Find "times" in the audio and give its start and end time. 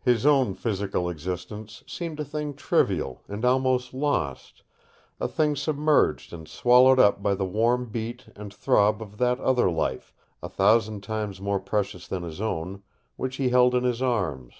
11.04-11.40